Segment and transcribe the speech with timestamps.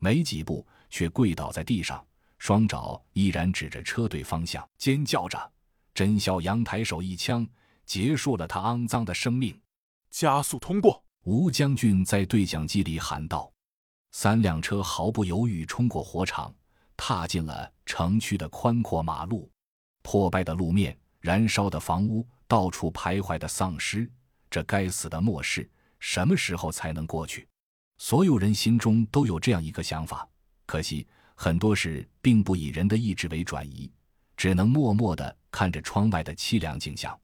[0.00, 2.04] 没几步却跪倒在地上，
[2.38, 5.52] 双爪依然指着车队方向，尖叫着。
[5.94, 7.46] 甄孝阳抬手一枪，
[7.84, 9.56] 结束了他肮脏的生命。
[10.10, 11.04] 加速通过！
[11.24, 13.52] 吴将军在对讲机里喊道。
[14.12, 16.52] 三辆车毫不犹豫冲过火场，
[16.96, 19.48] 踏进了城区的宽阔马路。
[20.02, 24.10] 破败的路面，燃烧的房屋，到处徘徊的丧尸。
[24.48, 27.46] 这该死的末世，什么时候才能过去？
[28.02, 30.26] 所有人心中都有这样一个想法，
[30.64, 33.92] 可惜很多事并不以人的意志为转移，
[34.38, 37.16] 只能默默地看着窗外的凄凉景象。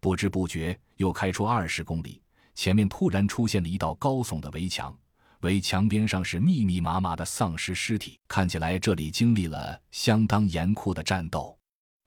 [0.00, 2.22] 不知不觉又开出二十公里，
[2.54, 4.98] 前面突然出现了一道高耸的围墙，
[5.40, 11.56] 围墙边上是密密麻麻的丧尸尸体，看起来这里经历了相当严酷的战斗。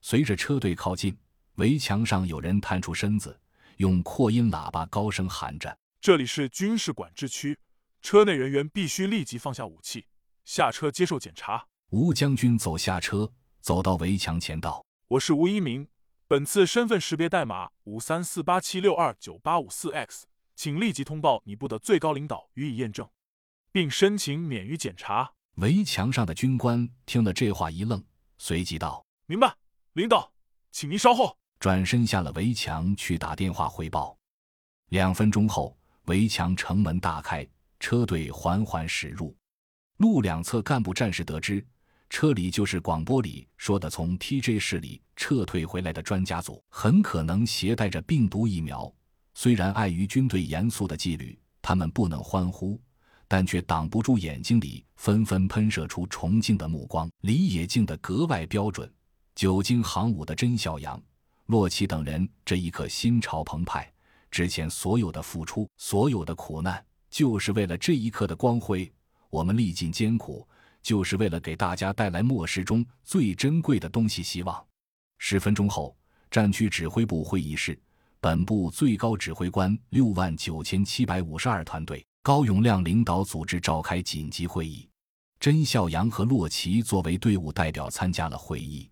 [0.00, 1.16] 随着车队靠近，
[1.54, 3.38] 围墙上有人探出身子，
[3.76, 7.56] 用扩音喇叭高声喊着：“这里是军事管制区。”
[8.02, 10.06] 车内人员必须立即放下武器，
[10.44, 11.68] 下车接受检查。
[11.90, 15.86] 吴将军走下车，走到围墙前道：“我是吴一鸣，
[16.26, 20.26] 本次身份识别代码五三四八七六二九八五四 X，
[20.56, 23.08] 请立即通报你部的最高领导予以验证，
[23.70, 28.04] 并申请免于检查。”围墙上的军官听了这话一愣，
[28.36, 29.54] 随即道：“明白，
[29.92, 30.32] 领导，
[30.72, 34.18] 请您稍后。”转身下了围墙去打电话汇报。
[34.88, 37.48] 两分钟后，围墙城门大开。
[37.82, 39.36] 车队缓缓驶入，
[39.96, 41.66] 路两侧干部战士得知，
[42.08, 48.90] 车里就是广播里说的从 TJ 市里撤退回来的专家组，很可能携带着病毒疫苗。
[49.34, 52.80] 虽然碍于军队严肃的纪律，他们不能欢呼，
[53.26, 57.10] 但却挡不住眼睛里纷纷喷射出崇敬的目光。
[57.22, 58.88] 李野敬的格外标准，
[59.34, 61.02] 久经航武的甄小阳、
[61.46, 63.92] 洛奇等人这一刻心潮澎湃，
[64.30, 66.80] 之前所有的付出，所有的苦难。
[67.12, 68.90] 就是为了这一刻的光辉，
[69.28, 70.48] 我们历尽艰苦，
[70.82, 74.66] 就是为了给大家带来末世中最珍贵的东西——希望。
[75.18, 75.94] 十分钟后，
[76.30, 77.78] 战区指挥部会议室，
[78.18, 84.88] 本部最高指挥官六万九千七百五十二团队高永亮领导组织召开紧急会议，
[85.38, 88.88] 甄孝阳和洛奇作为队伍代表参加了会议。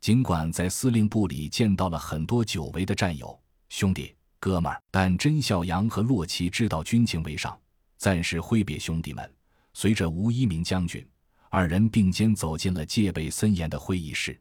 [0.00, 4.14] 尽管在司令部里见到了很多久违的战友兄弟。
[4.40, 7.56] 哥们儿，但甄孝阳和洛奇知道军情为上，
[7.98, 9.30] 暂时挥别兄弟们，
[9.74, 11.06] 随着吴一鸣将军
[11.50, 14.40] 二人并肩走进了戒备森严的会议室。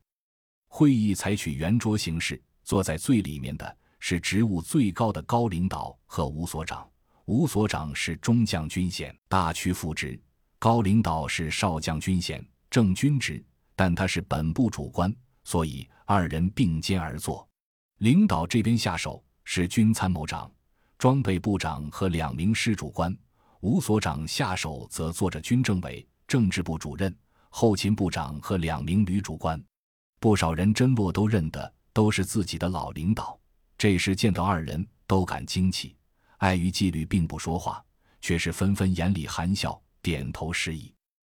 [0.70, 6.90] 会议采取圆桌形式，坐在最里面的是职务最高的高领导和吴所长。
[7.26, 10.18] 吴所长是中将军衔，大区副职；
[10.58, 13.44] 高领导是少将军衔，正军职，
[13.76, 17.46] 但他是本部主官，所以二人并肩而坐。
[17.98, 19.22] 领导这边下手。
[19.52, 20.48] 是军参谋长、
[21.00, 23.18] 装备部长和两名师主官，
[23.62, 27.18] 吴所长下手则坐着军政委、政治部主任、
[27.50, 29.60] 后勤部长和两名旅主官。
[30.20, 33.40] 不少人真落都认得，都是自己的老领导。
[33.76, 35.98] 这时见到二人，都感惊奇，
[36.38, 37.84] 碍于纪律并不说话，
[38.22, 40.94] 却是纷纷眼里含笑，点头示意。